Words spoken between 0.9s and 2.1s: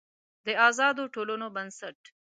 ټولنو بنسټ